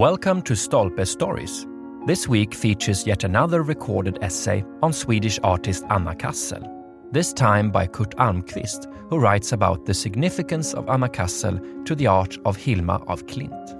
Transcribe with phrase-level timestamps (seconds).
[0.00, 1.66] Welcome to Stolpe Stories.
[2.06, 6.62] This week features yet another recorded essay on Swedish artist Anna Cassel,
[7.12, 12.06] this time by Kurt Almqvist, who writes about the significance of Anna Cassel to the
[12.06, 13.76] art of Hilma af Klint.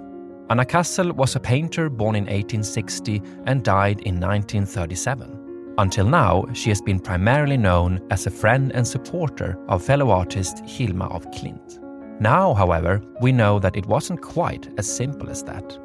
[0.51, 5.73] Anna Cassel was a painter born in 1860 and died in 1937.
[5.79, 10.63] Until now, she has been primarily known as a friend and supporter of fellow artist
[10.67, 11.79] Hilma af Klint.
[12.21, 15.79] Now, however, we know that it wasn't quite as simple as that.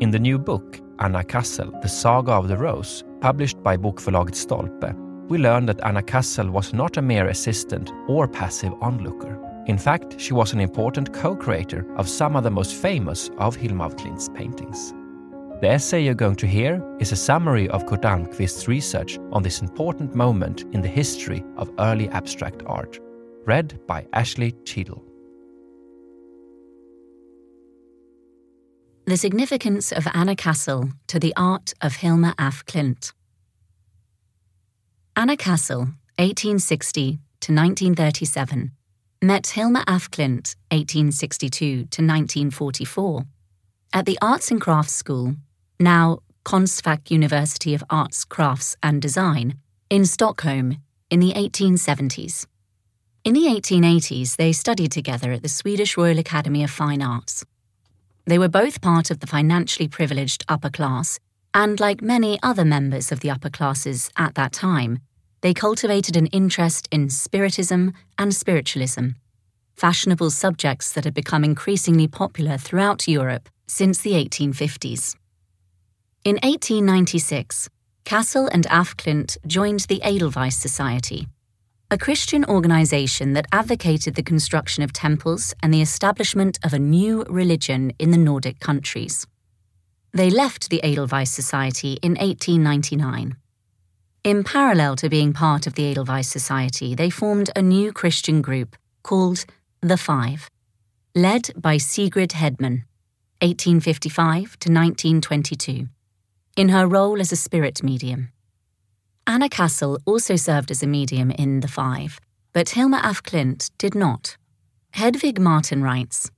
[0.00, 4.94] In the new book, Anna Cassel, The Saga of the Rose, published by Bokförlaget Stolpe,
[5.28, 9.38] we learn that Anna Cassel was not a mere assistant or passive onlooker.
[9.66, 13.56] In fact, she was an important co creator of some of the most famous of
[13.56, 14.94] Hilma af Klint's paintings.
[15.60, 19.60] The essay you're going to hear is a summary of Kurt Almqvist's research on this
[19.60, 22.98] important moment in the history of early abstract art,
[23.44, 25.09] read by Ashley Cheadle.
[29.10, 33.12] The significance of Anna Cassel to the art of Hilma af Klint.
[35.16, 35.80] Anna Cassel,
[36.16, 38.70] 1860 to 1937,
[39.20, 43.24] met Hilma af Klint, 1862 to 1944,
[43.92, 45.34] at the Arts and Crafts School,
[45.80, 49.54] now Konstfack University of Arts, Crafts and Design,
[49.90, 50.76] in Stockholm
[51.10, 52.46] in the 1870s.
[53.24, 57.44] In the 1880s, they studied together at the Swedish Royal Academy of Fine Arts.
[58.30, 61.18] They were both part of the financially privileged upper class,
[61.52, 65.00] and like many other members of the upper classes at that time,
[65.40, 69.16] they cultivated an interest in Spiritism and spiritualism,
[69.74, 75.16] fashionable subjects that had become increasingly popular throughout Europe since the 1850s.
[76.22, 77.68] In 1896,
[78.04, 81.26] Cassel and af Klint joined the Edelweiss Society
[81.92, 87.24] a Christian organization that advocated the construction of temples and the establishment of a new
[87.24, 89.26] religion in the Nordic countries.
[90.12, 93.36] They left the Edelweiss Society in 1899.
[94.22, 98.76] In parallel to being part of the Edelweiss Society, they formed a new Christian group
[99.02, 99.44] called
[99.80, 100.48] The Five,
[101.16, 102.84] led by Sigrid Hedman,
[103.42, 105.88] 1855 to 1922,
[106.56, 108.30] in her role as a spirit medium.
[109.30, 112.18] Anna Cassel also served as a medium in The Five,
[112.52, 114.36] but Hilma af Klint did not.
[114.96, 116.32] Hedvig Martin writes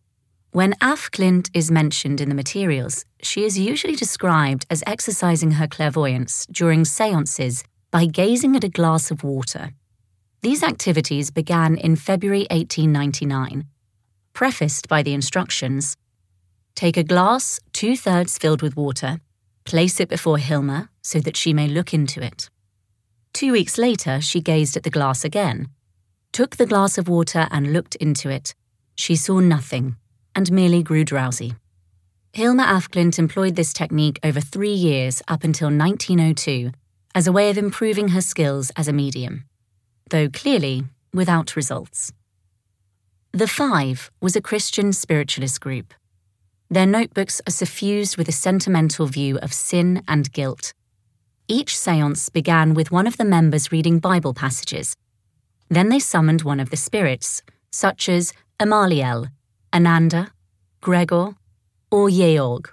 [0.50, 5.66] When af Klint is mentioned in the materials, she is usually described as exercising her
[5.66, 9.70] clairvoyance during seances by gazing at a glass of water.
[10.42, 13.64] These activities began in February 1899,
[14.34, 15.96] prefaced by the instructions
[16.74, 19.20] Take a glass two thirds filled with water,
[19.64, 22.50] place it before Hilma so that she may look into it.
[23.32, 25.68] Two weeks later, she gazed at the glass again,
[26.32, 28.54] took the glass of water and looked into it.
[28.94, 29.96] She saw nothing
[30.34, 31.54] and merely grew drowsy.
[32.34, 36.70] Hilma af Klint employed this technique over three years up until 1902
[37.14, 39.44] as a way of improving her skills as a medium,
[40.10, 42.12] though clearly without results.
[43.32, 45.94] The Five was a Christian spiritualist group.
[46.70, 50.72] Their notebooks are suffused with a sentimental view of sin and guilt
[51.52, 54.96] each seance began with one of the members reading Bible passages.
[55.68, 59.30] Then they summoned one of the spirits, such as Amaliel,
[59.72, 60.32] Ananda,
[60.80, 61.36] Gregor,
[61.90, 62.70] or Georg.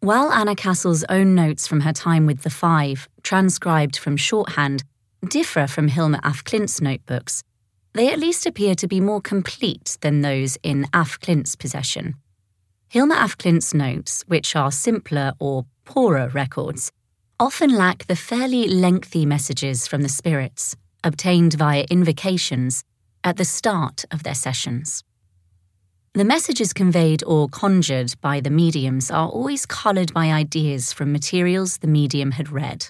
[0.00, 4.82] While Anna Cassel's own notes from her time with the Five, transcribed from shorthand,
[5.28, 7.42] differ from Hilma af Klint's notebooks,
[7.92, 12.14] they at least appear to be more complete than those in af Klint's possession.
[12.88, 16.90] Hilma af Klint's notes, which are simpler or poorer records,
[17.38, 22.84] often lack the fairly lengthy messages from the spirits, obtained via invocations,
[23.24, 25.04] at the start of their sessions.
[26.14, 31.78] The messages conveyed or conjured by the mediums are always coloured by ideas from materials
[31.78, 32.88] the medium had read.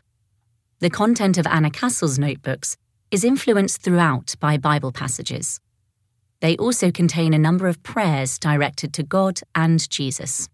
[0.80, 2.76] The content of Anna Cassel's notebooks
[3.12, 5.60] is influenced throughout by Bible passages.
[6.40, 10.48] They also contain a number of prayers directed to God and Jesus.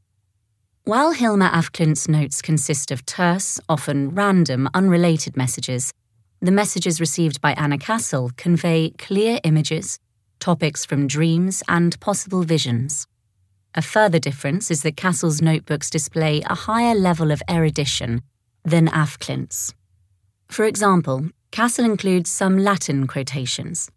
[0.88, 5.92] While Hilma af Klint's notes consist of terse, often random, unrelated messages,
[6.40, 9.98] the messages received by Anna Cassel convey clear images,
[10.40, 13.06] topics from dreams, and possible visions.
[13.74, 18.22] A further difference is that Cassel's notebooks display a higher level of erudition
[18.64, 19.74] than af Klint's.
[20.50, 23.90] For example, Cassel includes some Latin quotations.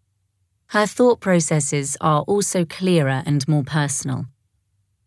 [0.66, 4.26] Her thought processes are also clearer and more personal.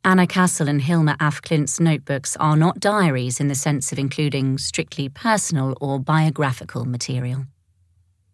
[0.06, 4.60] Anna Cassel and Hilma af Klint's notebooks are not diaries in the sense of including
[4.60, 7.48] strictly personal or biographical material.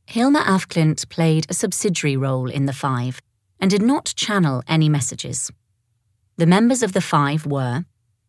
[0.05, 3.21] Hilma af Klint played a subsidiary role in the Five
[3.57, 5.49] and did not channel any messages.
[6.35, 7.85] The members of the Five were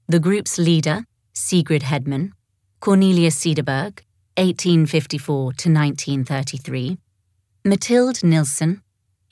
[0.07, 2.31] The group's leader, Sigrid Hedman,
[2.79, 4.05] Cornelia Cederberg,
[4.37, 6.97] 1854 to 1933,
[7.65, 8.83] Mathilde Nilsson,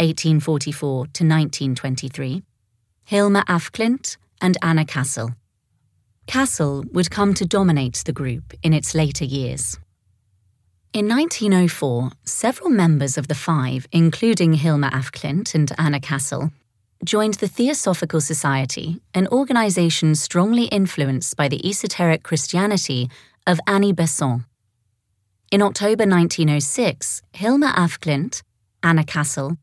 [0.01, 2.43] 1844 to 1923,
[3.11, 5.35] Hilma af Klint, and Anna Cassel.
[6.29, 9.81] Cassel would come to dominate the group in its later years.
[10.93, 16.53] In 1904, several members of the Five, including Hilma af Klint and Anna Cassel,
[17.05, 23.11] joined the Theosophical Society, an organization strongly influenced by the esoteric Christianity
[23.45, 24.43] of Annie Besant.
[25.51, 28.45] In October 1906, Hilma af Klint,
[28.85, 29.57] Anna Cassel,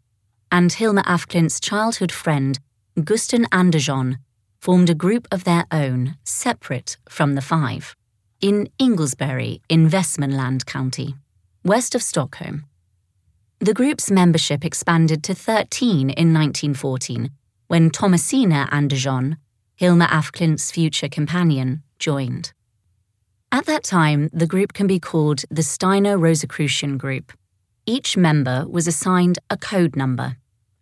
[0.52, 2.60] and Hilma af Klint's childhood friend,
[2.98, 4.18] Gusten Andersson,
[4.60, 7.96] formed a group of their own, separate from the five,
[8.42, 11.14] in Inglesbury in Västmanland County,
[11.64, 12.66] west of Stockholm.
[13.60, 17.30] The group's membership expanded to 13 in 1914
[17.68, 19.38] when Thomasina Andersson,
[19.76, 22.52] Hilma af Klint's future companion, joined.
[23.52, 27.32] At that time, the group can be called the Steiner Rosicrucian Group.
[27.86, 30.38] Each member was assigned a code number.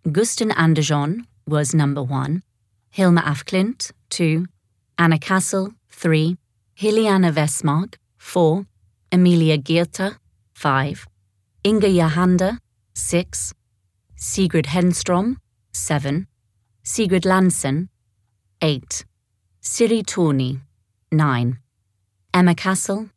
[0.05, 2.41] Gusten Andersson was number one,
[2.89, 4.45] Hilma af Klint, two,
[4.97, 6.37] Anna Cassel, three,
[6.77, 8.65] Hiliana Westmark, four,
[9.11, 10.17] Emilia Geerta,
[10.53, 11.05] five,
[11.63, 12.59] Inga Johanda,
[12.93, 13.53] six,
[14.15, 15.37] Sigrid Henstrom,
[15.71, 16.27] seven,
[16.83, 17.89] Sigrid Lansen,
[18.61, 19.05] eight,
[19.61, 20.61] Siri Torni,
[21.11, 21.59] nine,
[22.33, 23.09] Emma Cassel,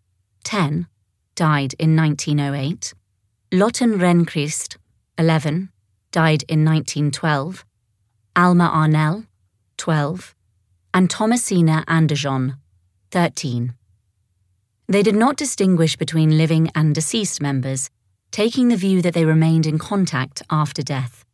[0.45, 0.87] ten,
[1.35, 2.95] died in 1908,
[3.53, 4.77] Lotten Renkrist,
[5.17, 5.71] 11,
[6.11, 7.65] died in 1912,
[8.39, 9.27] Alma Arnell,
[9.79, 10.33] 12,
[10.95, 12.55] and Thomasina Andersson,
[13.11, 13.75] 13.
[14.87, 17.91] They did not distinguish between living and deceased members,
[18.31, 21.25] taking the view that they remained in contact after death,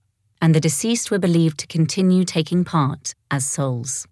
[0.40, 4.06] and the deceased were believed to continue taking part as souls.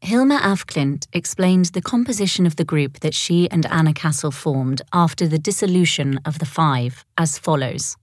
[0.00, 4.80] Hilma af Klint explained the composition of the group that she and Anna Cassel formed
[4.94, 7.98] after the dissolution of the Five as follows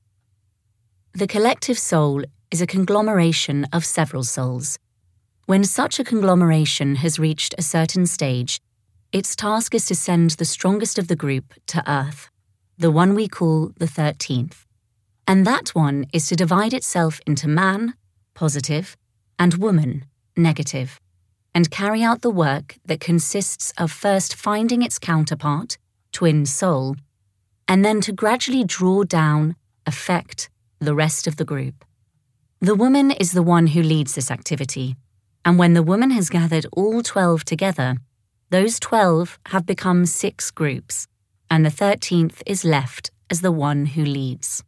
[1.15, 2.21] The collective soul
[2.51, 4.79] is a conglomeration of several souls.
[5.45, 8.59] When such a conglomeration has reached a certain stage,
[9.11, 12.29] its task is to send the strongest of the group to Earth,
[12.77, 14.65] the one we call the 13th.
[15.25, 17.95] And that one is to divide itself into man,
[18.33, 18.95] positive,
[19.39, 20.05] and woman,
[20.35, 20.99] negative,
[21.53, 25.77] and carry out the work that consists of first finding its counterpart,
[26.11, 26.95] twin soul,
[27.67, 29.55] and then to gradually draw down,
[29.85, 31.83] affect the rest of the group.
[32.59, 34.95] The woman is the one who leads this activity,
[35.45, 37.97] and when the woman has gathered all 12 together,
[38.49, 41.07] those 12 have become six groups,
[41.51, 44.63] and the 13th is left as the one who leads.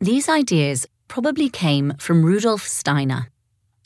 [0.00, 3.30] These ideas probably came from Rudolf Steiner.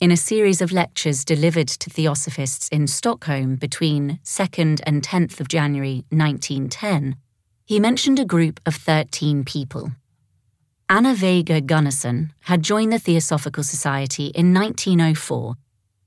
[0.01, 5.47] In a series of lectures delivered to theosophists in Stockholm between 2nd and 10th of
[5.47, 7.15] January 1910,
[7.63, 9.91] he mentioned a group of 13 people.
[10.91, 15.53] Anna Vega Gunnarsson had joined the Theosophical Society in 1904,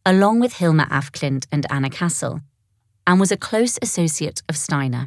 [0.04, 2.40] along with Hilma af Klint and Anna Cassel,
[3.06, 5.06] and was a close associate of Steiner.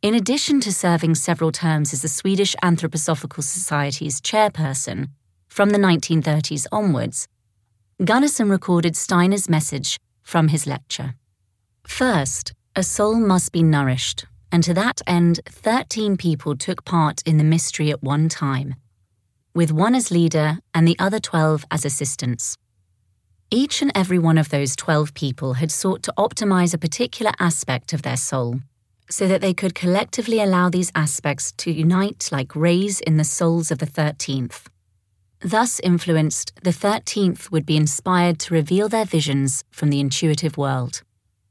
[0.00, 5.08] In addition to serving several terms as the Swedish Anthroposophical Society's chairperson
[5.48, 7.26] from the 1930s onwards,
[8.00, 11.14] Gunnarsson recorded Steiner's message from his lecture.
[11.84, 17.36] First, a soul must be nourished and to that end, 13 people took part in
[17.36, 18.74] the mystery at one time,
[19.54, 22.56] with one as leader and the other 12 as assistants.
[23.50, 27.92] Each and every one of those 12 people had sought to optimize a particular aspect
[27.92, 28.60] of their soul,
[29.10, 33.70] so that they could collectively allow these aspects to unite like rays in the souls
[33.70, 34.66] of the 13th.
[35.40, 41.02] Thus influenced, the 13th would be inspired to reveal their visions from the intuitive world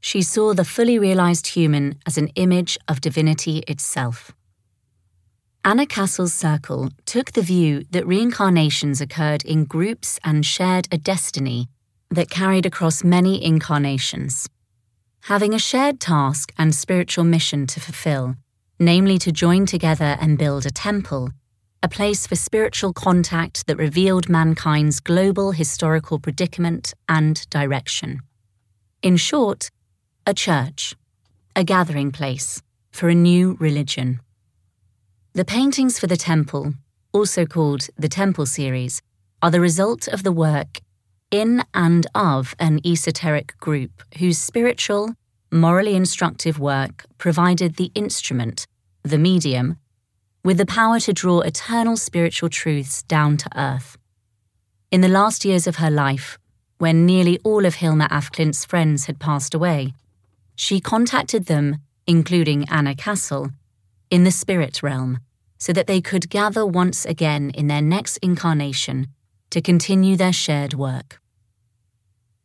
[0.07, 4.31] she saw the fully realized human as an image of divinity itself.
[5.65, 11.67] Anna Cassel's circle took the view that reincarnations occurred in groups and shared a destiny
[12.09, 14.47] that carried across many incarnations.
[15.23, 18.37] Having a shared task and spiritual mission to fulfill,
[18.79, 21.31] namely to join together and build a temple,
[21.83, 28.21] a place for spiritual contact that revealed mankind's global historical predicament and direction.
[29.03, 29.69] In short,
[30.27, 30.93] a church,
[31.55, 34.19] a gathering place for a new religion.
[35.31, 36.74] The paintings for the temple,
[37.13, 39.01] also called the Temple series,
[39.41, 40.81] are the result of the work
[41.31, 45.13] in and of an esoteric group whose spiritual,
[45.50, 48.67] morally instructive work provided the instrument,
[49.03, 49.77] the medium,
[50.43, 53.98] with the power to draw eternal spiritual truths down to earth.
[54.91, 56.38] In the last years of her life,
[56.79, 59.93] when nearly all of Hilma af Klint's friends had passed away,
[60.57, 63.51] she contacted them, including Anna Cassel,
[64.09, 65.19] in the spirit realm
[65.59, 69.07] so that they could gather once again in their next incarnation
[69.49, 71.21] to continue their shared work.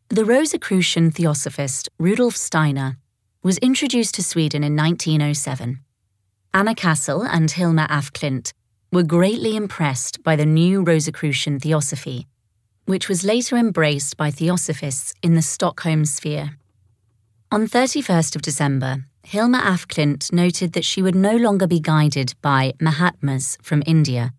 [0.08, 2.98] The Rosicrucian theosophist Rudolf Steiner
[3.42, 5.80] was introduced to Sweden in 1907.
[6.54, 8.52] Anna Cassel and Hilma af Klint
[8.92, 12.26] were greatly impressed by the new Rosicrucian theosophy,
[12.84, 16.58] which was later embraced by theosophists in the Stockholm sphere.
[17.52, 22.32] On 31st of December, Hilma af Klint noted that she would no longer be guided
[22.40, 24.32] by Mahatmas from India,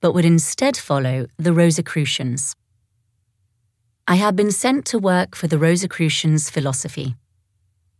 [0.00, 2.56] but would instead follow the Rosicrucians.
[4.08, 7.14] I have been sent to work for the Rosicrucians' philosophy.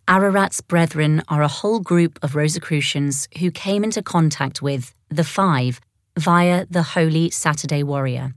[0.08, 5.80] Ararat's brethren are a whole group of Rosicrucians who came into contact with the Five
[6.18, 8.34] via the Holy Saturday Warrior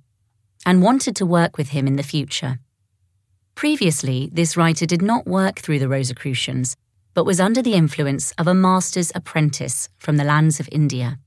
[0.68, 2.60] and wanted to work with him in the future.
[3.62, 6.76] Previously, this writer did not work through the Rosicrucians,
[7.14, 11.20] but was under the influence of a master's apprentice from the lands of India.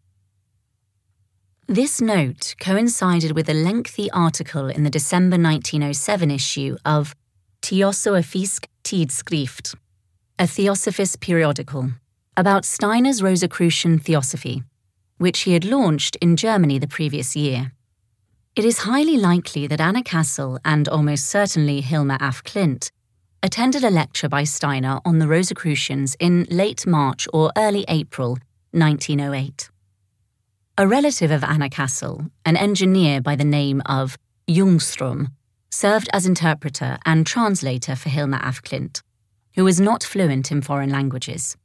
[1.69, 7.15] This note coincided with a lengthy article in the December 1907 issue of
[7.63, 9.77] Theosophisk Tidskrift,
[10.37, 11.93] a theosophist periodical,
[12.37, 14.65] about Steiner's Rosicrucian theosophy,
[15.19, 17.71] which he had launched in Germany the previous year.
[18.57, 22.93] It is highly likely that Anna Cassel and almost certainly Hilma af Klint
[23.43, 28.39] attended a lecture by Steiner on the Rosicrucians in late March or early April
[28.71, 29.71] 1908.
[30.79, 35.33] A relative of Anna Cassel, an engineer by the name of Ljungström,
[35.71, 39.03] served as interpreter and translator for Hilma af Klint,
[39.57, 41.57] who was not fluent in foreign languages.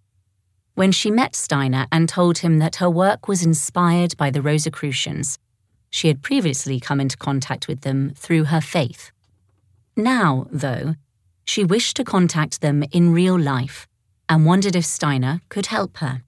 [0.74, 5.38] When she met Steiner and told him that her work was inspired by the Rosicrucians,
[5.90, 9.12] she had previously come into contact with them through her faith.
[9.96, 10.96] Now, though,
[11.44, 13.88] she wished to contact them in real life
[14.28, 16.24] and wondered if Steiner could help her.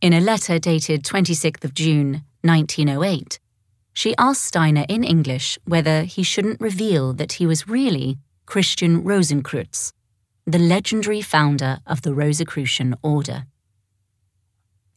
[0.00, 3.38] In a letter dated 26th of June 1908,
[3.92, 9.92] she asked Steiner in English whether he shouldn't reveal that he was really Christian Rosenkreutz,
[10.46, 13.44] the legendary founder of the Rosicrucian order.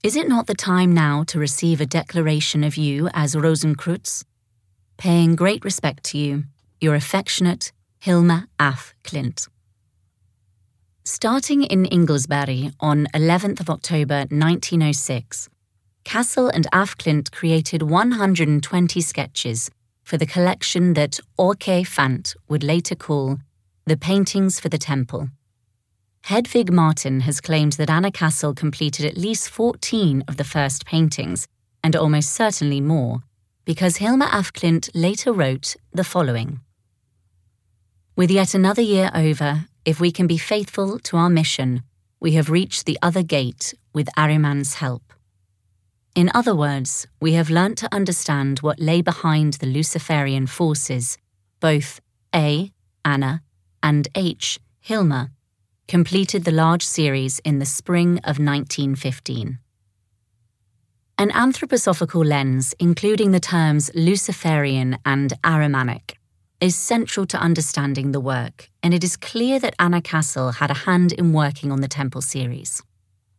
[0.03, 4.25] Is it not the time now to receive a declaration of you as Rosenkreutz?
[4.97, 6.43] Paying great respect to you,
[6.81, 9.47] your affectionate Hilma af Klint.
[11.05, 15.47] Starting in Inglesbury on 11th of October 1906,
[16.03, 19.69] Cassel and af Klint created 120 sketches
[20.03, 23.37] for the collection that Åke Fant would later call
[23.85, 25.29] the Paintings for the Temple.
[26.27, 31.47] Hedvig Martin has claimed that Anna Cassel completed at least 14 of the first paintings,
[31.83, 33.23] and almost certainly more,
[33.65, 36.61] because Hilma af Klint later wrote the following.
[38.15, 41.83] With yet another year over, if we can be faithful to our mission,
[42.21, 45.03] we have reached the other gate with Ahriman's help.
[46.15, 51.17] In other words, we have learnt to understand what lay behind the Luciferian forces,
[51.59, 51.99] both
[52.33, 52.71] A,
[53.03, 53.41] Anna,
[53.81, 55.31] and H, Hilma,
[55.87, 59.59] completed the large series in the spring of 1915.
[61.17, 66.15] An anthroposophical lens, including the terms Luciferian and Ahrimanic,
[66.59, 70.85] is central to understanding the work, and it is clear that Anna Cassel had a
[70.85, 72.81] hand in working on the Temple series.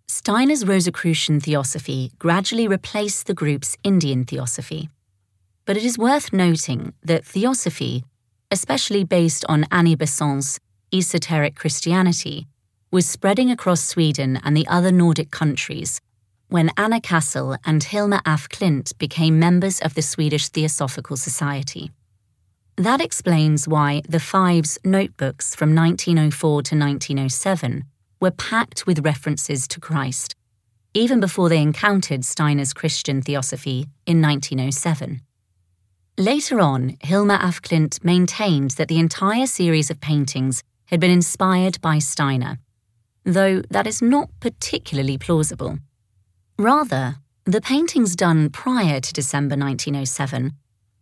[0.06, 4.90] Steiner's Rosicrucian theosophy gradually replaced the group's Indian theosophy.
[5.64, 8.04] But it is worth noting that theosophy,
[8.50, 10.60] especially based on Annie Besant's
[10.94, 12.46] esoteric Christianity,
[12.90, 16.00] was spreading across Sweden and the other Nordic countries
[16.48, 21.90] when Anna Cassel and Hilma af Klint became members of the Swedish Theosophical Society.
[22.76, 27.84] That explains why the Five's notebooks from 1904 to 1907
[28.20, 30.36] were packed with references to Christ,
[30.92, 35.20] even before they encountered Steiner's Christian theosophy in 1907.
[36.16, 41.80] Later on, Hilma af Klint maintained that the entire series of paintings had been inspired
[41.80, 42.58] by Steiner,
[43.24, 45.78] though that is not particularly plausible.
[46.58, 50.52] Rather, the paintings done prior to December 1907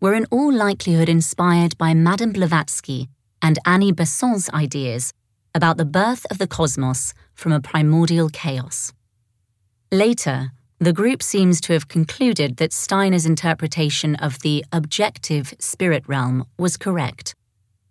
[0.01, 3.09] were in all likelihood inspired by Madame Blavatsky
[3.41, 5.13] and Annie Besant's ideas
[5.55, 8.93] about the birth of the cosmos from a primordial chaos.
[9.91, 16.45] Later, the group seems to have concluded that Steiner's interpretation of the objective spirit realm
[16.59, 17.37] was correct,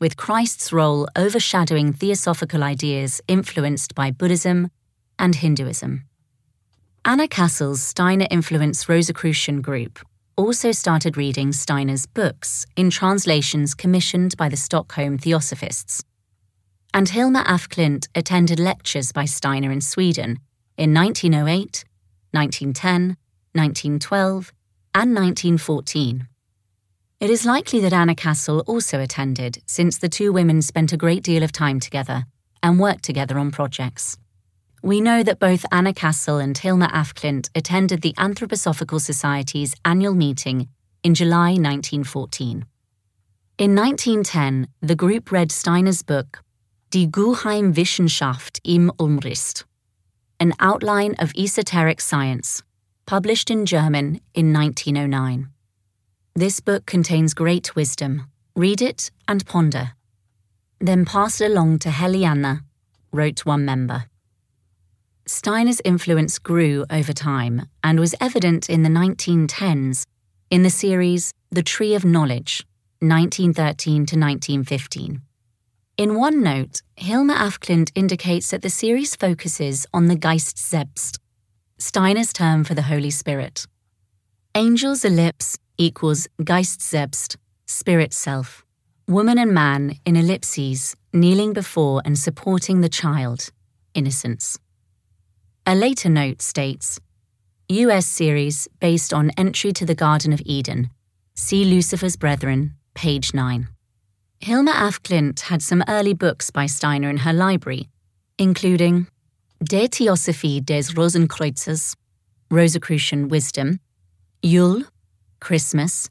[0.01, 4.70] with Christ's role overshadowing theosophical ideas influenced by Buddhism
[5.17, 6.03] and Hinduism.
[7.05, 10.00] Anna Cassel's Steiner influenced Rosicrucian group
[10.36, 16.03] also started reading Steiner's books in translations commissioned by the Stockholm Theosophists.
[16.93, 20.39] And Hilma af Klint attended lectures by Steiner in Sweden
[20.77, 21.86] in 1908,
[22.31, 23.17] 1910,
[23.53, 24.51] 1912,
[24.96, 26.27] and 1914.
[27.22, 31.22] It is likely that Anna Cassel also attended, since the two women spent a great
[31.22, 32.25] deal of time together
[32.63, 34.18] and worked together on projects.
[34.82, 40.16] We know that both Anna Cassel and Hilma af Klint attended the Anthroposophical Society's annual
[40.16, 40.68] meeting
[41.04, 42.66] in July 1914.
[43.60, 46.42] In 1910, the group read Steiner's book,
[46.90, 49.63] Die Geheimwissenschaft im Umriss,
[50.40, 52.63] an outline of esoteric science,
[53.06, 55.51] published in German in 1909.
[56.36, 58.28] This book contains great wisdom.
[58.56, 59.92] Read it and ponder.
[60.80, 62.62] Then pass it along to Heliana,
[63.12, 64.06] wrote one member.
[65.28, 70.06] Steiner's influence grew over time and was evident in the 1910s
[70.50, 72.66] in the series The Tree of Knowledge,
[73.00, 75.22] 1913 to 1915.
[75.98, 81.20] In one note, Hilma af Klint indicates that the series focuses on the Geist selbst,
[81.78, 83.68] Steiner's term for the Holy Spirit.
[84.56, 88.64] Angel's ellipse equals Geist selbst, spirit self,
[89.08, 93.50] woman and man in ellipses, kneeling before and supporting the child,
[93.96, 94.60] innocence.
[95.66, 97.00] A later note states
[97.68, 100.90] US series based on Entry to the Garden of Eden.
[101.36, 103.68] See Lucifer's Brethren, page 9.
[104.40, 107.88] Hilma af Klint had some early books by Steiner in her library,
[108.38, 109.08] including
[109.64, 111.96] De Theosophie des Rosenkreuzes,
[112.52, 113.80] Rosicrucian Wisdom,
[114.44, 114.84] Yule,
[115.41, 116.10] Christmas,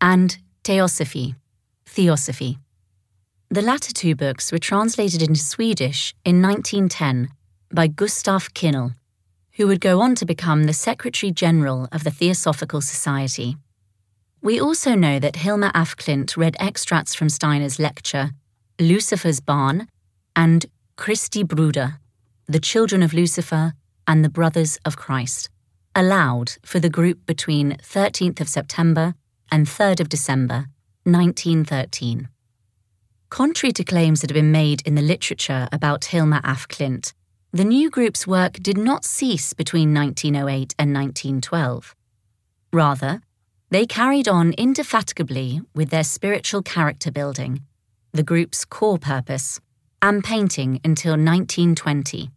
[0.00, 1.34] and Theosophy,
[1.84, 2.58] Theosophy.
[3.50, 7.28] The latter two books were translated into Swedish in 1910
[7.70, 8.92] by Gustav Kinnel,
[9.56, 13.56] who would go on to become the Secretary General of the Theosophical Society.
[14.40, 18.30] We also know that Hilma af Klint read extracts from Steiner's lecture,
[18.78, 19.88] Lucifer's Barn,
[20.36, 20.66] and
[20.96, 21.98] Christi Bruder,
[22.46, 23.72] The Children of Lucifer
[24.06, 25.50] and the Brothers of Christ
[25.98, 29.14] allowed for the group between 13th of September
[29.50, 30.66] and 3rd of December
[31.02, 32.28] 1913.
[33.30, 37.14] Contrary to claims that have been made in the literature about Hilma af Klint,
[37.52, 41.96] the new group's work did not cease between 1908 and 1912.
[42.72, 43.20] Rather,
[43.70, 47.62] they carried on indefatigably with their spiritual character building,
[48.12, 49.58] the group's core purpose,
[50.00, 52.30] and painting until 1920.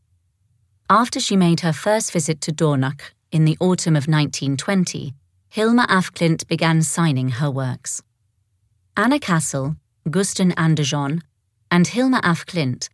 [0.89, 5.13] After she made her first visit to Dornach in the autumn of 1920,
[5.49, 8.01] Hilma af Klint began signing her works.
[8.95, 9.75] Anna Cassel,
[10.09, 11.21] Gusten Andersson,
[11.69, 12.89] and Hilma af Klint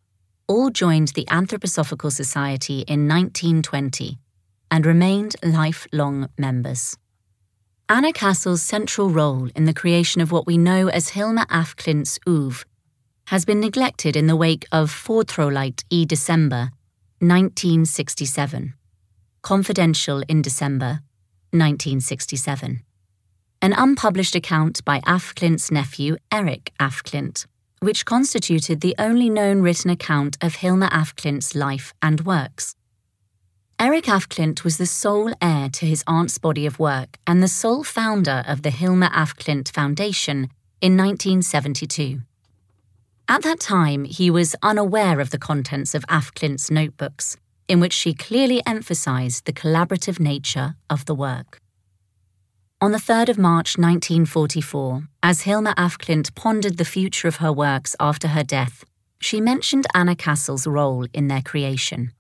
[0.48, 4.18] all joined the Anthroposophical Society in 1920
[4.72, 6.98] and remained lifelong members.
[7.90, 12.20] Anna Cassel's central role in the creation of what we know as Hilma af Klint's
[12.28, 12.66] oeuvre
[13.28, 16.72] has been neglected in the wake of Fortroligt e December,
[17.20, 18.74] 1967.
[19.42, 21.02] Confidential in December
[21.52, 22.82] 1967.
[23.62, 27.46] An unpublished account by af Klint's nephew, Eric af Klint,
[27.80, 32.76] which constituted the only known written account of Hilma af Klint's life and works.
[33.80, 37.48] Eric af Klint was the sole heir to his aunt's body of work and the
[37.48, 40.50] sole founder of the Hilma af Klint Foundation
[40.82, 42.22] in 1972.
[43.30, 47.94] At that time, he was unaware of the contents of af Klint's notebooks in which
[47.94, 51.60] she clearly emphasised the collaborative nature of the work.
[52.80, 57.52] On the 3rd of March 1944, as Hilma af Klint pondered the future of her
[57.52, 58.86] works after her death,
[59.20, 62.12] she mentioned Anna Cassel's role in their creation.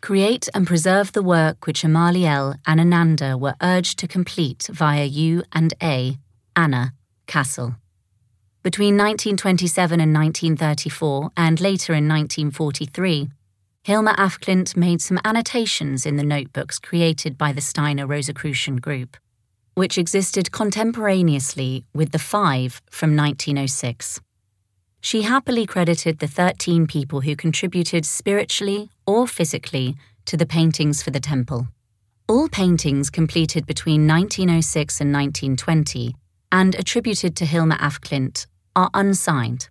[0.00, 5.42] Create and preserve the work which Amaliel and Ananda were urged to complete via you
[5.52, 6.18] and A,
[6.54, 6.92] Anna,
[7.26, 7.76] Cassel.
[8.62, 13.28] Between 1927 and 1934, and later in 1943,
[13.86, 19.16] Hilma af Klint made some annotations in the notebooks created by the Steiner Rosicrucian group,
[19.74, 24.20] which existed contemporaneously with the five from 1906.
[25.00, 29.94] She happily credited the 13 people who contributed spiritually or physically
[30.24, 31.68] to the paintings for the temple.
[32.28, 36.16] All paintings completed between 1906 and 1920
[36.50, 39.68] and attributed to Hilma af Klint are unsigned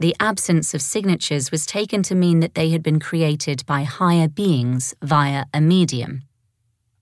[0.00, 4.26] the absence of signatures was taken to mean that they had been created by higher
[4.26, 6.22] beings via a medium.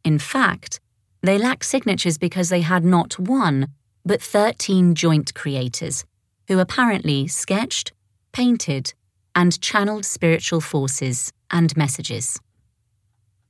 [0.04, 0.80] In fact,
[1.22, 3.68] they lack signatures because they had not one,
[4.04, 6.04] but 13 joint creators,
[6.48, 7.92] who apparently sketched,
[8.32, 8.92] painted,
[9.32, 12.40] and channeled spiritual forces and messages.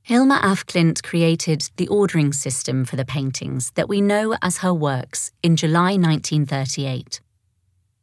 [0.03, 4.73] Hilma af Klint created the ordering system for the paintings that we know as her
[4.73, 7.19] works in July 1938.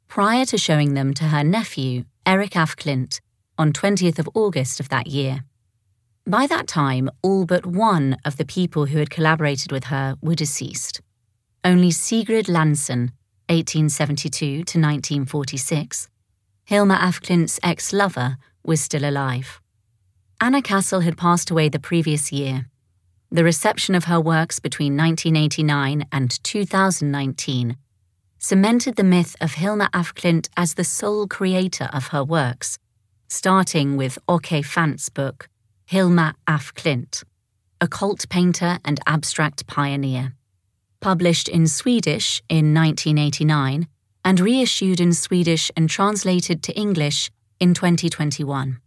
[0.08, 3.20] Prior to showing them to her nephew, Eric af Klint,
[3.58, 5.44] on 20th of August of that year.
[6.26, 10.34] By that time, all but one of the people who had collaborated with her were
[10.34, 11.00] deceased.
[11.64, 13.12] Only Sigrid Lansen,
[13.48, 16.08] 1872 to 1946,
[16.64, 19.60] Hilma af Klint's ex lover, was still alive.
[20.40, 22.66] Anna Cassel had passed away the previous year.
[23.30, 27.76] The reception of her works between 1989 and 2019
[28.46, 32.78] cemented the myth of Hilma af Klint as the sole creator of her works,
[33.26, 35.48] starting with Åke Fant's book,
[35.84, 37.24] Hilma af Klint,
[37.80, 40.32] a cult painter and abstract pioneer.
[41.00, 43.88] Published in Swedish in 1989
[44.24, 48.78] and reissued in Swedish and translated to English in 2021.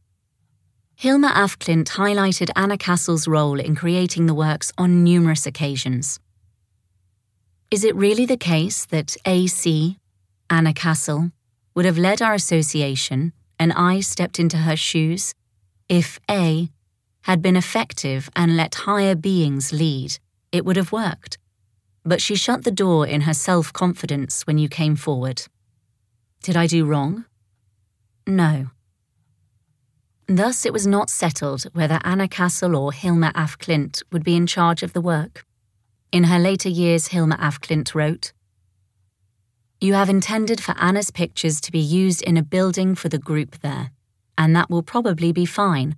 [0.95, 6.17] Hilma af Klint highlighted Anna Cassel's role in creating the works on numerous occasions.
[7.71, 9.99] Is it really the case that A.C.,
[10.49, 11.31] Anna Cassel,
[11.75, 15.35] would have led our association and I stepped into her shoes
[15.87, 16.69] if A
[17.23, 20.17] had been effective and let higher beings lead,
[20.51, 21.37] it would have worked.
[22.03, 25.43] But she shut the door in her self confidence when you came forward.
[26.41, 27.25] Did I do wrong?
[28.25, 28.71] No.
[30.27, 34.47] Thus, it was not settled whether Anna Cassel or Hilma af Klint would be in
[34.47, 35.43] charge of the work.
[36.11, 38.33] In her later years, Hilma af Klint wrote
[39.79, 43.59] You have intended for Anna's pictures to be used in a building for the group
[43.59, 43.91] there,
[44.37, 45.95] and that will probably be fine.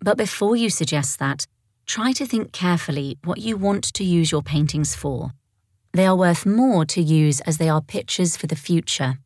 [0.00, 1.46] But before you suggest that,
[1.86, 5.32] try to think carefully what you want to use your paintings for.
[5.92, 9.18] They are worth more to use as they are pictures for the future.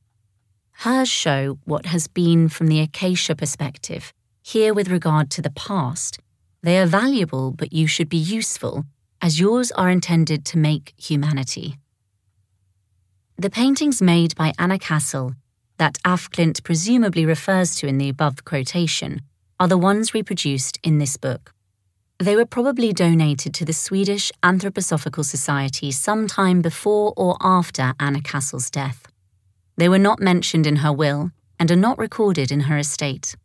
[0.79, 4.13] Hers show what has been from the Akasha perspective
[4.47, 6.19] here, with regard to the past,
[6.63, 8.85] they are valuable, but you should be useful,
[9.25, 11.79] as yours are intended to make humanity.
[13.39, 15.35] The paintings made by Anna Cassel,
[15.79, 19.23] that af Klint presumably refers to in the above quotation,
[19.59, 21.55] are the ones reproduced in this book.
[22.19, 28.71] They were probably donated to the Swedish Anthroposophical Society sometime before or after Anna Cassel's
[28.71, 29.07] death.
[29.79, 33.37] They were not mentioned in her will and are not recorded in her estate.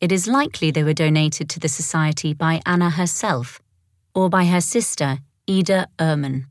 [0.00, 3.61] It is likely they were donated to the Society by Anna herself
[4.14, 6.46] or by her sister, Ida Ehrman,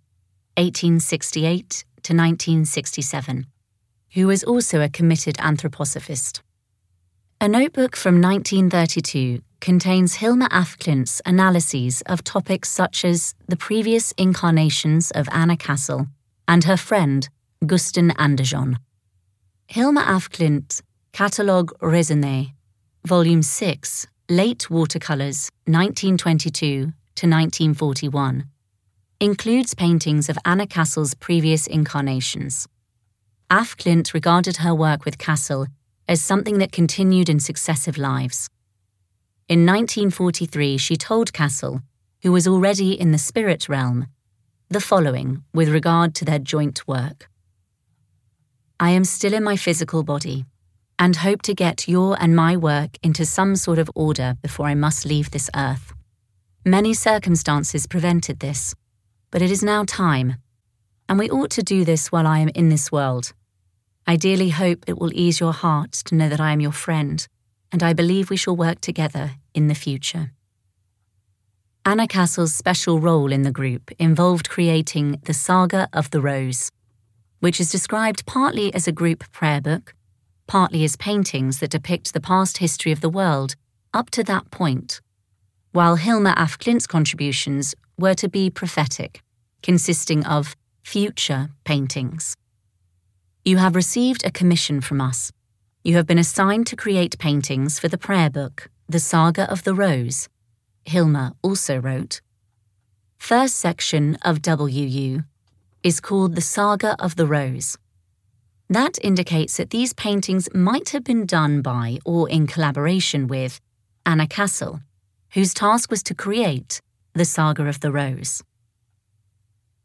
[0.58, 3.46] 1868 to 1967,
[4.14, 6.42] who was also a committed anthroposophist.
[7.40, 14.12] A notebook from 1932 contains Hilma af Klint's analyses of topics such as the previous
[14.18, 16.08] incarnations of Anna Cassel
[16.48, 17.30] and her friend,
[17.64, 18.78] Gusten Andersson.
[19.68, 20.82] Hilma af Klint,
[21.14, 22.52] Catalogue Raisonné,
[23.06, 28.46] Volume 6, Late Watercolours, 1922 to 1941,
[29.20, 32.68] includes paintings of Anna Cassel's previous incarnations.
[33.50, 35.68] Af Klint regarded her work with Cassel
[36.08, 38.50] as something that continued in successive lives.
[39.48, 41.82] In 1943, she told Cassel,
[42.22, 44.08] who was already in the spirit realm,
[44.70, 47.28] the following with regard to their joint work
[48.84, 50.46] I am still in my physical body
[50.98, 54.74] and hope to get your and my work into some sort of order before I
[54.74, 55.94] must leave this earth.
[56.66, 58.76] Many circumstances prevented this,
[59.32, 60.36] but it is now time,
[61.10, 63.34] and we ought to do this while I am in this world.
[64.06, 67.28] I dearly hope it will ease your heart to know that I am your friend,
[67.72, 70.32] and I believe we shall work together in the future.
[71.84, 76.72] Anna Cassel's special role in the group involved creating the Saga of the Rose,
[77.40, 79.96] which is described partly as a group prayer book
[80.52, 83.56] partly as paintings that depict the past history of the world
[83.94, 85.00] up to that point,
[85.72, 89.22] while Hilma af Klint's contributions were to be prophetic,
[89.64, 92.36] consisting of future paintings.
[93.46, 95.32] You have received a commission from us.
[95.84, 99.74] You have been assigned to create paintings for the prayer book, The Saga of the
[99.74, 100.30] Rose.
[100.86, 102.22] Hilma also wrote.
[103.18, 105.24] First section of WU
[105.84, 107.78] is called The Saga of the Rose.
[108.70, 113.60] That indicates that these paintings might have been done by or in collaboration with
[114.06, 114.82] Anna Cassel,
[115.34, 116.82] whose task was to create
[117.14, 118.44] the Saga of the Rose.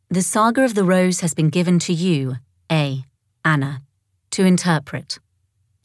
[0.09, 2.37] The Saga of the Rose has been given to you,
[2.71, 3.05] A,
[3.45, 3.83] Anna,
[4.31, 5.19] to interpret.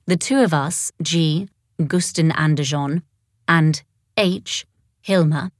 [0.06, 1.48] The two of us, G,
[1.80, 3.04] Gusten Andersson,
[3.48, 3.82] and
[4.18, 4.66] H,
[5.02, 5.52] Hilma,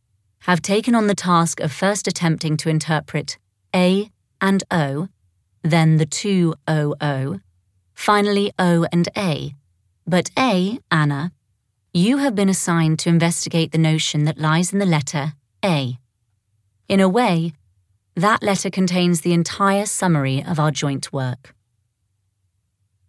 [0.42, 3.38] have taken on the task of first attempting to interpret
[3.76, 4.10] A
[4.40, 5.08] and O
[5.64, 7.40] then the two OO,
[7.94, 9.54] finally O and A,
[10.08, 11.32] but A, Anna,
[11.94, 15.98] you have been assigned to investigate the notion that lies in the letter A.
[16.88, 17.52] In a way,
[18.16, 21.54] that letter contains the entire summary of our joint work.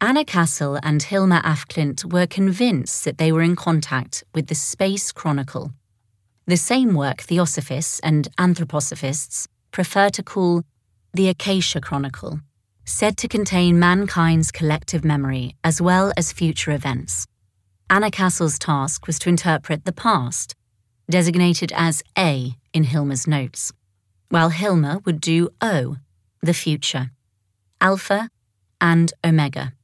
[0.00, 4.56] Anna Cassel and Hilma af Klint were convinced that they were in contact with the
[4.56, 5.70] Space Chronicle,
[6.46, 10.64] the same work theosophists and anthroposophists prefer to call
[11.14, 12.40] the Akasha Chronicle,
[12.84, 17.28] said to contain mankind's collective memory as well as future events.
[17.92, 20.54] Anna Cassel's task was to interpret the past,
[21.10, 23.70] designated as A in Hilma's notes,
[24.30, 25.98] while Hilma would do O,
[26.40, 27.10] the future,
[27.82, 28.30] Alpha
[28.80, 29.74] and Omega,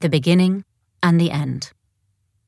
[0.00, 0.66] the beginning
[1.02, 1.72] and the end.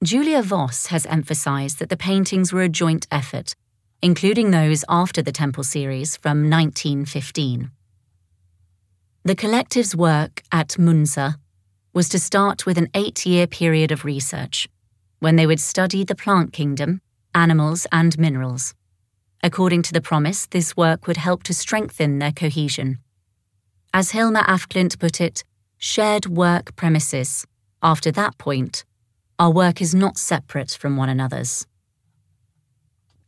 [0.04, 3.54] Julia Voss has emphasized that the paintings were a joint effort,
[4.02, 7.70] including those after the Temple series from 1915.
[9.24, 11.36] The collective's work at Munsö
[11.94, 14.68] was to start with an eight year period of research,
[15.18, 17.00] when they would study the plant kingdom,
[17.34, 18.74] animals, and minerals.
[19.42, 22.98] According to the promise, this work would help to strengthen their cohesion.
[23.92, 25.44] As Hilma af Klint put it,
[25.78, 27.46] shared work premises.
[27.82, 28.84] After that point,
[29.38, 31.66] our work is not separate from one another's.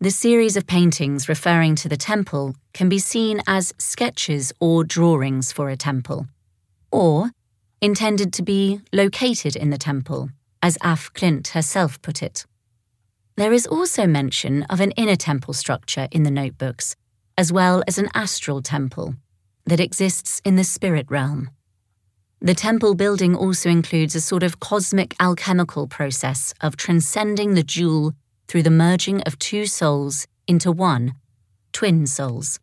[0.01, 5.53] The series of paintings referring to the temple can be seen as sketches or drawings
[5.53, 6.29] for a temple,
[6.92, 7.31] or
[7.81, 10.31] intended to be located in the temple,
[10.62, 12.47] as Af Klint herself put it.
[13.37, 16.97] There is also mention of an inner temple structure in the notebooks,
[17.37, 19.14] as well as an astral temple
[19.64, 21.51] that exists in the spirit realm.
[22.40, 28.14] The temple building also includes a sort of cosmic alchemical process of transcending the dual
[28.49, 31.14] through the merging of two souls into one,
[31.73, 32.59] twin souls,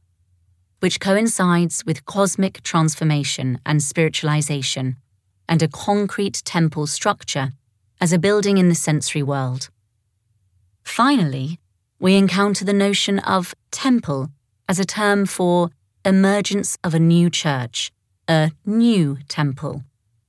[0.80, 4.96] which coincides with cosmic transformation and spiritualization,
[5.48, 7.52] and a concrete temple structure
[8.00, 9.70] as a building in the sensory world.
[10.84, 11.60] Finally,
[12.00, 14.30] we encounter the notion of temple
[14.68, 15.70] as a term for
[16.04, 17.92] emergence of a new church
[18.28, 19.84] a new temple,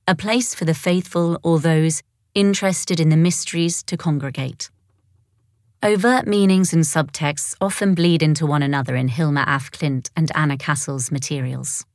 [0.07, 2.03] a place for the faithful or those
[2.35, 4.69] interested in the mysteries to congregate.
[5.81, 10.57] Overt meanings and subtexts often bleed into one another in Hilma af Klint and Anna
[10.57, 11.85] Cassel's materials.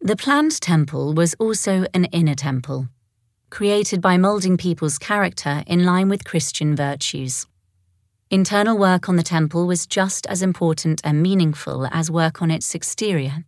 [0.00, 2.88] The planned temple was also an inner temple,
[3.54, 7.46] created by moulding people's character in line with Christian virtues.
[8.28, 12.74] Internal work on the temple was just as important and meaningful as work on its
[12.74, 13.44] exterior.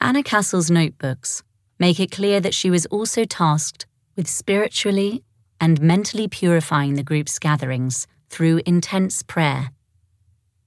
[0.00, 1.42] Anna Cassel's notebooks
[1.80, 3.84] make it clear that she was also tasked
[4.14, 5.24] with spiritually
[5.60, 9.72] and mentally purifying the group's gatherings through intense prayer.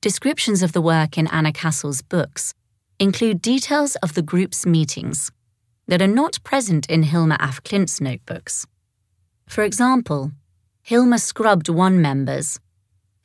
[0.01, 2.53] Descriptions of the work in Anna Cassel's books
[2.99, 5.31] include details of the group's meetings
[5.89, 8.67] that are not present in Hilma af Klint's notebooks.
[9.47, 10.31] For example,
[10.83, 12.59] Hilma scrubbed one member's,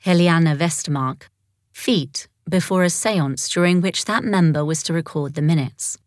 [0.05, 1.29] Heliana Vestermark,
[1.72, 5.98] feet before a seance during which that member was to record the minutes.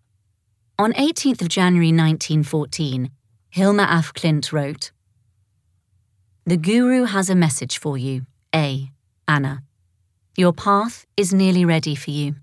[0.80, 3.12] On 18th of January 1914,
[3.52, 4.92] Hilma af Klint wrote,
[6.46, 8.90] The Guru has a message for you, A.
[9.28, 9.62] Anna.
[10.36, 12.36] Your path is nearly ready for you.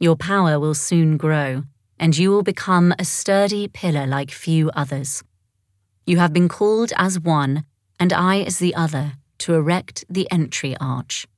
[0.00, 1.62] Your power will soon grow,
[2.02, 5.22] and you will become a sturdy pillar like few others.
[6.04, 7.64] You have been called as one,
[8.00, 11.28] and I as the other, to erect the entry arch.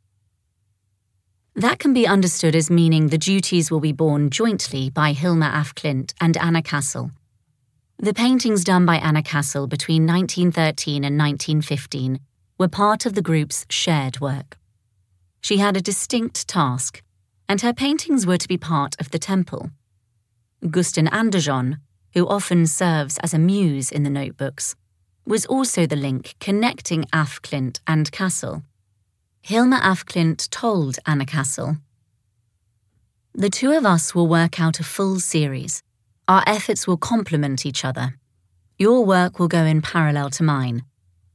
[1.55, 5.75] That can be understood as meaning the duties will be borne jointly by Hilma af
[5.75, 7.11] Klint and Anna Cassel.
[7.99, 12.21] The paintings done by Anna Cassel between 1913 and 1915
[12.57, 14.57] were part of the group's shared work.
[15.43, 17.03] She had a distinct task,
[17.51, 19.69] and her paintings were to be part of the temple.
[20.65, 21.79] Gusten Andersson,
[22.15, 24.75] who often serves as a muse in the notebooks,
[25.27, 28.63] was also the link connecting af Klint and Cassel.
[29.43, 31.77] Hilma af Klint told Anna Cassel.
[33.35, 35.83] The two of us will work out a full series.
[36.29, 38.15] Our efforts will complement each other.
[38.79, 40.85] Your work will go in parallel to mine.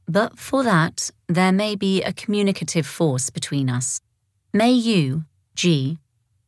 [0.08, 4.00] But for that, there may be a communicative force between us.
[4.52, 5.98] May you, G,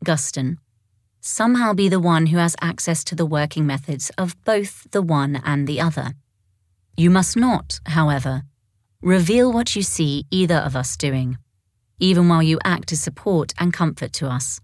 [0.04, 0.58] Gusten,
[1.22, 5.40] somehow be the one who has access to the working methods of both the one
[5.44, 6.12] and the other.
[6.98, 8.42] You must not, however,
[9.00, 11.38] reveal what you see either of us doing
[12.02, 14.60] even while you act as support and comfort to us.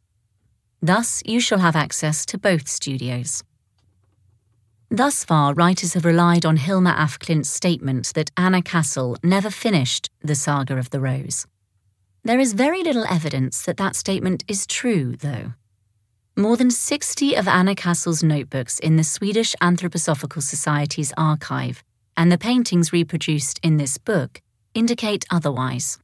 [0.82, 3.44] Thus, you shall have access to both studios.
[4.90, 10.10] Thus far, writers have relied on Hilma af Klint's statement that Anna Cassel never finished
[10.20, 11.46] the Saga of the Rose.
[12.24, 15.52] There is very little evidence that that statement is true, though.
[16.38, 21.82] More than 60 of Anna Cassel's notebooks in the Swedish Anthroposophical Society's archive
[22.16, 24.40] and the paintings reproduced in this book
[24.72, 25.98] indicate otherwise.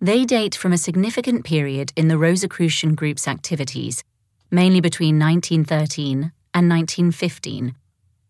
[0.00, 4.02] They date from a significant period in the Rosicrucian group's activities,
[4.50, 7.76] mainly between 1913 and 1915,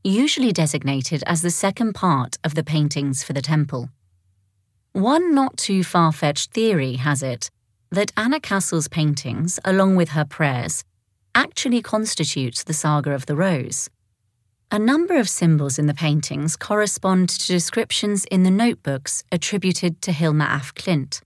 [0.04, 3.88] usually designated as the second part of the paintings for the temple.
[4.92, 7.50] One not too far fetched theory has it
[7.90, 10.84] that Anna Cassel's paintings, along with her prayers,
[11.34, 13.88] actually constitutes the Saga of the Rose.
[14.70, 20.12] A number of symbols in the paintings correspond to descriptions in the notebooks attributed to
[20.12, 21.20] Hilma af Klint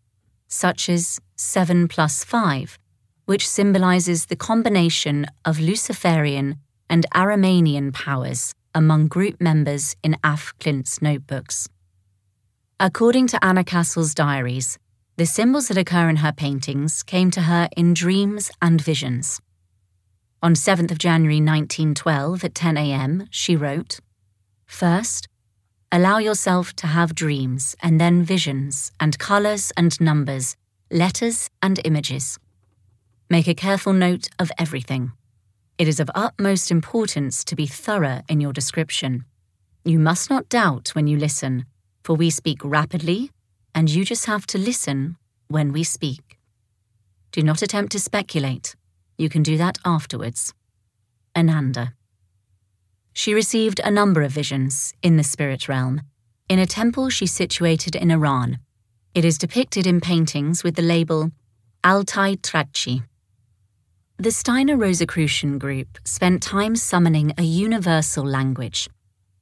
[0.49, 2.79] such as 7 plus 5,
[3.27, 6.57] which symbolizes the combination of Luciferian
[6.89, 11.69] and Ahrimanian powers among group members in Af Klint's notebooks.
[12.79, 14.79] According to Anna Cassel's diaries,
[15.17, 19.41] the symbols that occur in her paintings came to her in dreams and visions.
[20.43, 24.01] On 7th of January 1912 at 10 a.m., she wrote,
[24.67, 25.29] First,
[25.93, 30.57] Allow yourself to have dreams and then visions and colours and numbers,
[30.91, 32.39] letters and images.
[33.31, 35.13] Make a careful note of everything.
[35.79, 39.25] It is of utmost importance to be thorough in your description.
[39.85, 41.67] You must not doubt when you listen,
[42.03, 43.31] for we speak rapidly,
[43.75, 45.17] and you just have to listen
[45.49, 46.39] when we speak.
[47.31, 48.75] Do not attempt to speculate.
[49.19, 50.53] You can do that afterwards.
[51.37, 51.95] Ananda.
[53.13, 56.03] She received a number of visions in the spirit realm,
[56.49, 58.59] in a temple she situated in Iran.
[59.15, 61.31] It is depicted in paintings with the label
[61.85, 63.05] Altai Traci.
[64.19, 68.89] The Steiner Rosicrucian group spent time summoning a universal language,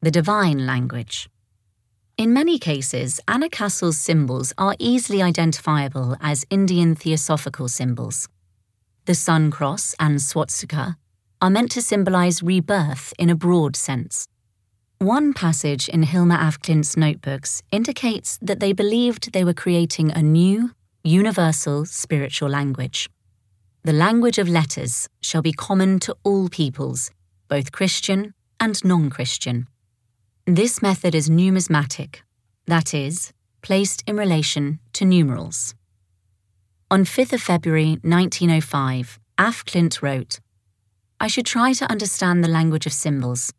[0.03, 1.29] the divine language.
[2.17, 8.29] In many cases, Anna Cassel's symbols are easily identifiable as Indian theosophical symbols.
[9.07, 10.97] The sun cross and swastika
[11.43, 14.29] are meant to symbolize rebirth in a broad sense.
[14.99, 20.23] One passage in Hilma af Klint's notebooks indicates that they believed they were creating a
[20.23, 20.71] new,
[21.03, 23.11] universal spiritual language.
[23.83, 27.11] The language of letters shall be common to all peoples,
[27.49, 29.67] both Christian and non Christian.
[30.47, 32.23] This method is numismatic,
[32.67, 35.75] that is, placed in relation to numerals.
[36.95, 40.39] On 5th of February 1905, Af Klint wrote,
[41.19, 43.53] I should try to understand the language of symbols.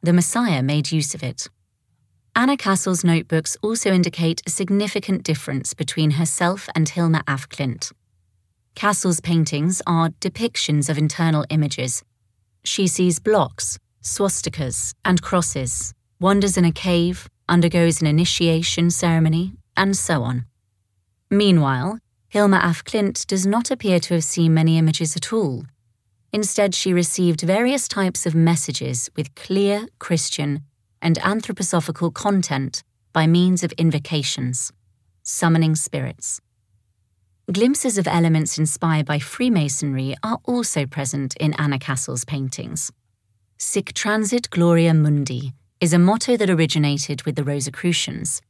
[0.00, 1.48] The Messiah made use of it.
[2.34, 7.92] Anna Cassel's notebooks also indicate a significant difference between herself and Hilma af Klint.
[8.74, 12.02] Cassel's paintings are depictions of internal images.
[12.64, 19.94] She sees blocks, swastikas, and crosses, wanders in a cave, undergoes an initiation ceremony, and
[19.94, 20.46] so on.
[21.28, 21.98] Meanwhile,
[22.30, 25.64] Hilma af Klint does not appear to have seen many images at all.
[26.32, 30.60] Instead, she received various types of messages with clear Christian
[31.02, 34.72] and anthroposophical content by means of invocations,
[35.24, 36.40] summoning spirits.
[37.52, 42.92] Glimpses of elements inspired by Freemasonry are also present in Anna Cassel's paintings.
[43.58, 48.40] Sic transit gloria mundi is a motto that originated with the Rosicrucians.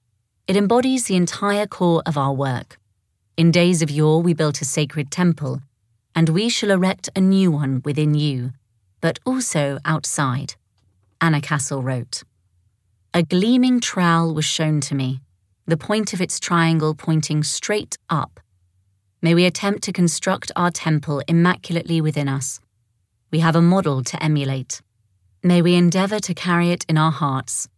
[0.46, 2.76] It embodies the entire core of our work.
[3.40, 5.62] In days of yore, we built a sacred temple
[6.14, 8.50] and we shall erect a new one within you,
[9.00, 10.56] but also outside.
[11.22, 12.22] Anna Cassel wrote.
[13.14, 15.22] A gleaming trowel was shown to me,
[15.64, 18.40] the point of its triangle pointing straight up.
[19.22, 22.60] May we attempt to construct our temple immaculately within us.
[23.30, 24.82] We have a model to emulate.
[25.42, 27.70] May we endeavour to carry it in our hearts.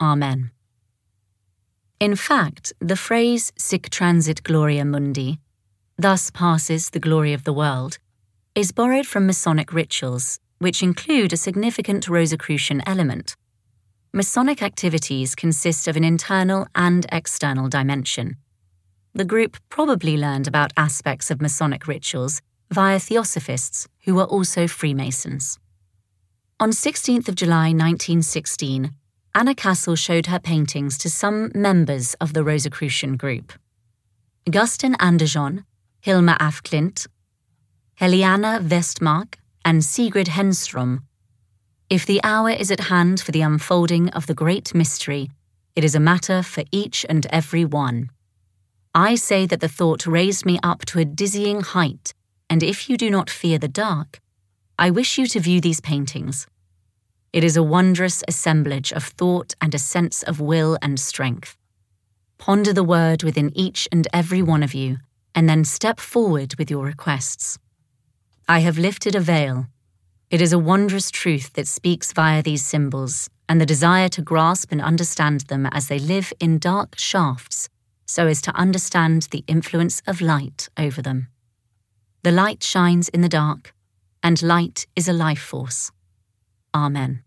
[0.00, 0.50] Amen.
[2.02, 5.38] In fact, the phrase sic transit gloria mundi
[5.96, 7.98] thus passes the glory of the world,
[8.56, 13.36] is borrowed from Masonic rituals, which include a significant Rosicrucian element.
[14.12, 18.36] Masonic activities consist of an internal and external dimension.
[19.14, 25.56] The group probably learned about aspects of Masonic rituals via theosophists who were also Freemasons.
[26.58, 28.90] On 16th of July 1916,
[29.34, 33.54] Anna Cassel showed her paintings to some members of the Rosicrucian group.
[34.46, 35.64] Gusten Andersson,
[36.00, 37.06] Hilma af Klint,
[37.98, 41.04] Heliana Westmark, and Sigrid Henstrom.
[41.88, 45.30] If the hour is at hand for the unfolding of the great mystery,
[45.74, 48.10] it is a matter for each and every one.
[48.94, 52.12] I say that the thought raised me up to a dizzying height,
[52.50, 54.20] and if you do not fear the dark,
[54.78, 56.46] I wish you to view these paintings.
[57.32, 61.56] It is a wondrous assemblage of thought and a sense of will and strength.
[62.36, 64.98] Ponder the word within each and every one of you
[65.34, 67.58] and then step forward with your requests.
[68.48, 69.66] I have lifted a veil.
[70.30, 74.72] It is a wondrous truth that speaks via these symbols and the desire to grasp
[74.72, 77.68] and understand them as they live in dark shafts
[78.06, 81.28] so as to understand the influence of light over them.
[82.22, 83.74] The light shines in the dark,
[84.22, 85.90] and light is a life force.
[86.74, 87.22] Amen.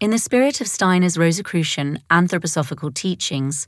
[0.00, 3.66] In the spirit of Steiner's Rosicrucian anthroposophical teachings,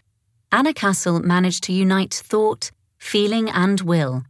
[0.53, 4.23] Anna Cassel managed to unite thought, feeling, and will,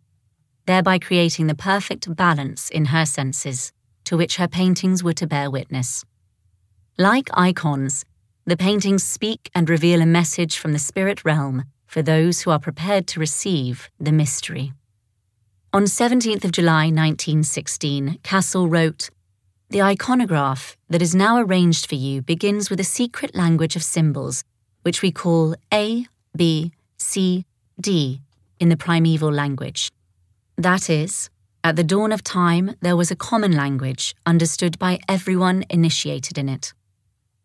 [0.67, 3.73] thereby creating the perfect balance in her senses
[4.05, 6.05] to which her paintings were to bear witness.
[6.97, 8.05] Like icons,
[8.47, 12.59] the paintings speak and reveal a message from the spirit realm for those who are
[12.59, 14.73] prepared to receive the mystery.
[15.73, 19.11] On 17th of July 1916, Cassel wrote,
[19.71, 24.43] the iconograph that is now arranged for you begins with a secret language of symbols,
[24.83, 27.45] which we call A, B, C,
[27.81, 28.21] D
[28.59, 29.93] in the primeval language.
[30.57, 31.31] That is,
[31.63, 36.49] at the dawn of time, there was a common language understood by everyone initiated in
[36.49, 36.73] it.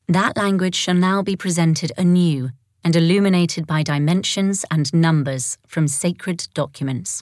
[0.07, 2.49] That language shall now be presented anew
[2.83, 7.21] and illuminated by dimensions and numbers from sacred documents.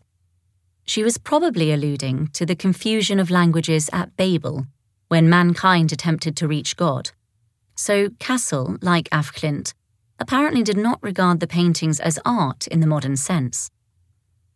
[0.85, 4.65] She was probably alluding to the confusion of languages at Babel
[5.07, 7.11] when mankind attempted to reach God.
[7.75, 9.73] So Cassel, like af Klint,
[10.19, 13.69] apparently did not regard the paintings as art in the modern sense.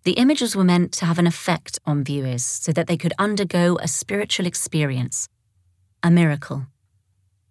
[0.03, 3.77] The images were meant to have an effect on viewers so that they could undergo
[3.81, 5.27] a spiritual experience,
[6.01, 6.67] a miracle.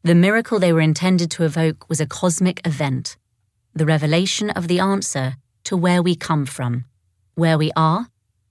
[0.02, 3.16] The miracle they were intended to evoke was a cosmic event,
[3.74, 5.34] the revelation of the answer
[5.64, 6.84] to where we come from,
[7.34, 8.06] where we are,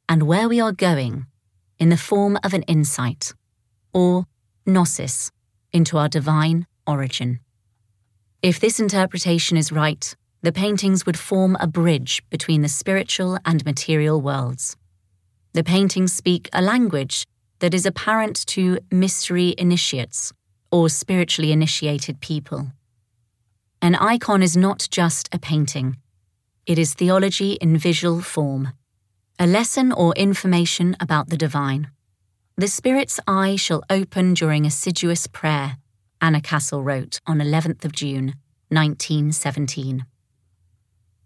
[0.07, 1.25] and where we are going,
[1.79, 3.33] in the form of an insight,
[3.93, 4.25] or
[4.66, 5.32] gnosis,
[5.72, 7.39] into our divine origin.
[8.41, 13.66] If this interpretation is right, the paintings would form a bridge between the spiritual and
[13.66, 14.78] material worlds.
[15.53, 17.26] The paintings speak a language
[17.59, 20.34] that is apparent to mystery initiates
[20.72, 22.72] or spiritually initiated people.
[23.82, 25.97] An icon is not just a painting,
[26.66, 28.74] it is theology in visual form,
[29.38, 31.91] a lesson or information about the divine.
[32.57, 35.75] The Spirit's eye shall open during assiduous prayer,
[36.21, 38.35] Anna Cassel wrote on 11th of June,
[38.69, 40.05] 1917.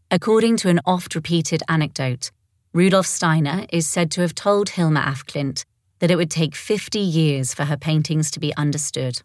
[0.10, 2.32] According to an oft repeated anecdote,
[2.74, 5.66] Rudolf Steiner is said to have told Hilma af Klint
[6.00, 9.22] that it would take 50 years for her paintings to be understood.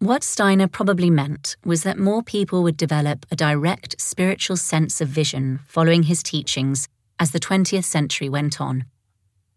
[0.00, 5.08] What Steiner probably meant was that more people would develop a direct spiritual sense of
[5.08, 8.84] vision following his teachings as the 20th century went on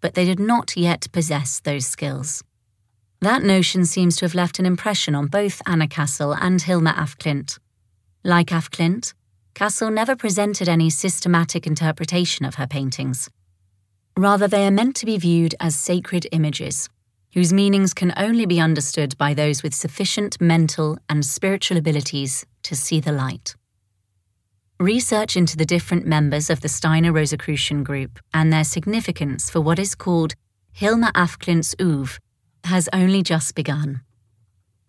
[0.02, 2.44] but they did not yet possess those skills.
[3.22, 7.18] That notion seems to have left an impression on both Anna Cassel and Hilma af
[7.18, 7.58] Klint.
[8.24, 9.14] Like af Klint,
[9.54, 13.30] Cassel never presented any systematic interpretation of her paintings.
[14.18, 16.90] Rather, they are meant to be viewed as sacred images,
[17.34, 22.76] whose meanings can only be understood by those with sufficient mental and spiritual abilities to
[22.76, 23.56] see the light.
[24.80, 29.80] Research into the different members of the Steiner Rosicrucian group and their significance for what
[29.80, 30.36] is called
[30.74, 32.20] Hilma af Klint's oeuvre
[32.66, 34.02] has only just begun.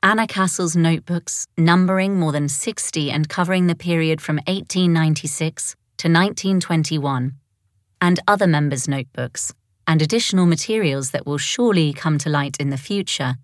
[0.02, 7.34] Anna Cassel's notebooks, numbering more than 60 and covering the period from 1896 to 1921,
[8.00, 9.54] and other members' notebooks,
[9.86, 13.36] and additional materials that will surely come to light in the future,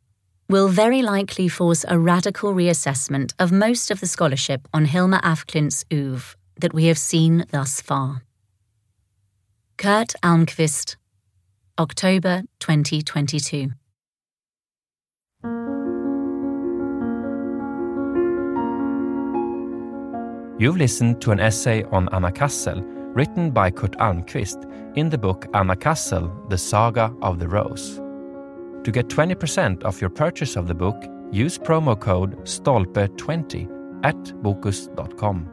[0.48, 5.46] will very likely force a radical reassessment of most of the scholarship on Hilma af
[5.46, 8.22] Klint's oeuvre that we have seen thus far.
[9.78, 10.96] Kurt Almqvist,
[11.78, 13.70] October 2022.
[20.58, 22.82] You've listened to an essay on Anna Cassel
[23.14, 28.01] written by Kurt Almqvist in the book Anna Cassel, The Saga of the Rose.
[28.84, 35.51] To get 20% off your purchase of the book, use promo code STOLPE20 at bokus.com.